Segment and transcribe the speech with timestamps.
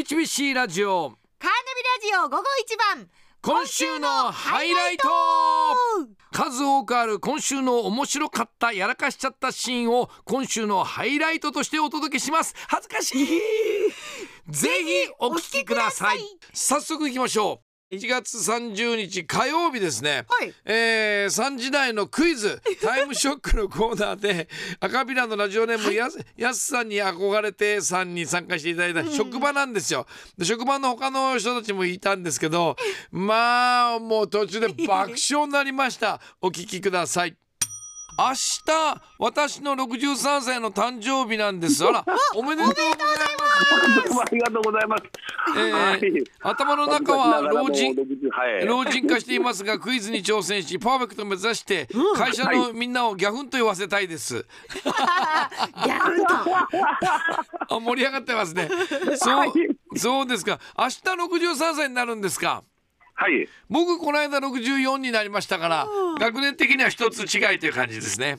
[0.00, 1.10] HBC ラジオ。
[1.38, 1.50] カーナ
[2.08, 3.06] ビラジオ午後一番。
[3.42, 5.06] 今週のハイライト。
[6.32, 12.54] 数多くある今週の面白かったやらかしちゃったシーンを今週のハイライトとしてお届けします。
[12.68, 13.26] 恥ずかしい。
[14.48, 14.68] ぜ
[15.06, 16.20] ひお聞きください。
[16.54, 24.48] 早速行きましょう1月30日火曜日ですね、はいえー、3時台のクイズ タイムショックのコーナーで
[24.78, 30.06] 赤ビラのラジオネームやすやすさんに憧れてさんに参加していただいた職場なんですよ。
[30.38, 32.76] で職場の他の人たちもいたんですけど
[33.10, 36.20] まあもう途中で爆笑になりました。
[36.40, 37.36] お聞きください。
[38.16, 41.84] 明日私の63歳の誕生日なんです。
[41.84, 42.04] あら
[42.36, 42.94] おめでとうございま
[43.36, 43.39] す。
[43.60, 45.02] どうもありがとうございます。
[45.56, 47.94] えーはい頭の中は老人
[48.30, 54.46] はい、老人化していますがクイズに挑戦しパーフェクトを目指して会社のみんなをギャフンと言わせたいです。
[54.74, 56.34] ギャフンと
[57.76, 58.68] あ盛り上がってますね。
[59.16, 59.52] そう
[59.96, 60.58] そうですか。
[60.78, 62.62] 明日63歳になるんですか。
[63.14, 63.48] はい。
[63.68, 65.86] 僕この間64になりましたから
[66.18, 68.38] 学年的には一つ違いという感じですね。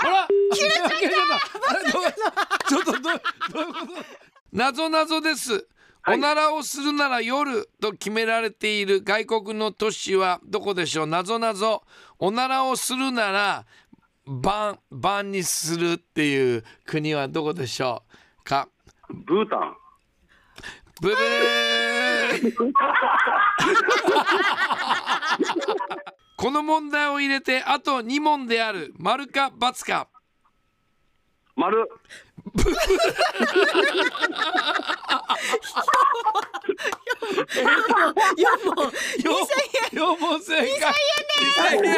[0.00, 0.98] あら切れちゃった。
[2.68, 4.27] ちょっとどうどういうこと？
[4.52, 5.66] 謎謎です。
[6.02, 6.18] はい。
[6.18, 11.06] おならをするなら夜と決められている外国の都市はどこでしょう？
[11.06, 11.82] 謎謎。
[12.18, 13.66] おならをするなら
[14.26, 18.02] 晩晩にするっていう国はどこでしょ
[18.40, 18.44] う？
[18.44, 18.68] か？
[19.08, 19.76] ブータン。
[21.00, 22.72] ブブー
[26.36, 28.94] この問題を入れてあと2問である。
[28.96, 30.08] 丸か×か
[31.58, 31.88] 丸。
[38.36, 38.92] 四問
[39.92, 40.94] 4問正解。
[41.74, 41.92] 2000円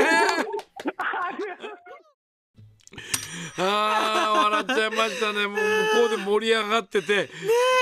[3.58, 5.46] あー笑っちゃいましたね。
[5.46, 5.60] もう向
[6.08, 7.28] こうで盛り上がってて、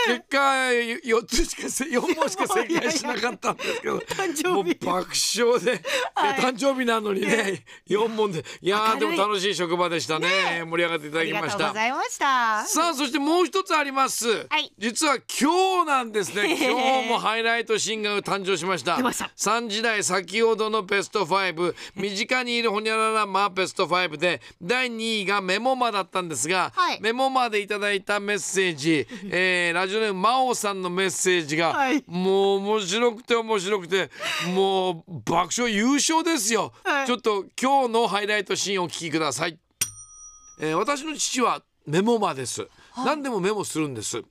[0.09, 4.84] 結果4つしかせ4問しか正解しなかったんですけど誕生日。
[4.84, 5.83] もう爆笑で、
[6.41, 8.45] 誕生日なのにね4問で。
[8.62, 10.65] いやーでも楽しい職場でしたね。
[10.66, 12.65] 盛り上がっていただきました。
[12.66, 14.72] さあそしてもう一つあります、はい。
[14.78, 16.56] 実は今日なんですね。
[16.59, 18.97] 今日もハイライトシーンが誕生しました。
[18.97, 19.31] 出ました。
[19.37, 27.00] 3時台先ほどのベスト5身近にいるホニャララマーベスト5で第2位がメモマだったんですが、はい。
[27.00, 32.04] メモマでいただいたメッセージ、 えーラジオネームマオさんのメッセージが、はい。
[32.06, 34.10] もう面白くて面白くて
[34.54, 37.06] もう爆笑優勝ですよ、はい。
[37.06, 39.58] ちょっと今日のハイライトシーンをお聞きください。
[40.60, 42.69] えー私の父はメモマです、
[43.04, 44.22] 何でもメモするんです、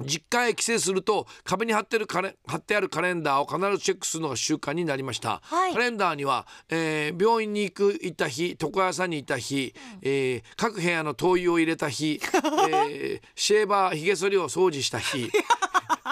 [0.00, 5.72] 実家へ帰省すると壁に貼ってるカレ貼ってあるカレンダーを必ずチェックするのが習慣になりました、はい。
[5.72, 12.20] カレンダーには、えー病院に行く行った日床屋さんに行った日、えー各部屋の灯油を入れた日、
[12.70, 15.30] えーシェーバーひげ剃りを掃除した日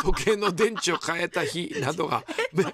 [0.02, 2.72] 時計の電池を変えた日などが め電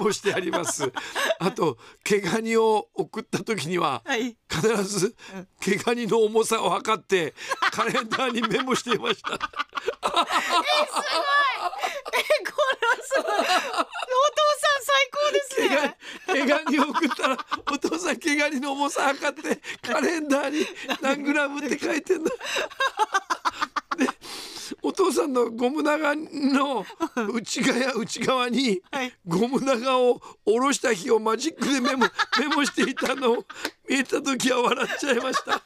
[0.00, 0.90] メモしてあります。
[1.38, 4.36] あと毛ガニを送った時には、はい。
[4.50, 5.14] 必ず
[5.60, 7.34] 毛ガニの重さを測って
[7.70, 9.34] カレンダーにメモしていました。
[9.34, 9.46] えこれ
[13.02, 13.32] すごい。
[13.32, 15.96] お父さん最高です毛ガね
[16.28, 17.36] ニ毛ガニを送ったら
[17.72, 20.66] お父さん毛ガニの重さ測ってカレンダーに
[21.02, 22.30] 何グラムって書いてんだ
[25.10, 26.86] 父さんのゴム長の
[27.34, 29.12] 内側内側にはい。
[29.26, 32.06] ゴム長を下ろした日をマジックでメモ
[32.38, 33.44] メモしていたのを
[33.88, 35.62] 見えた時は笑っちゃいました。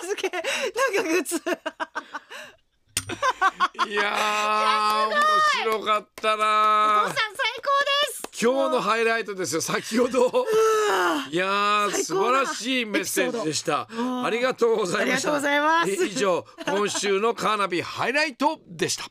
[0.00, 1.36] 日付なんか靴
[3.88, 5.16] いやー面
[5.62, 7.39] 白かったおな父さん
[8.42, 9.60] 今日のハイライトですよ。
[9.60, 10.46] 先ほど。
[11.30, 13.86] いやー素晴らしいメッセージでした。
[13.94, 14.24] ん。
[14.24, 15.28] ありがとうございました。
[16.06, 19.04] 以上今週のカーナビハイライトでした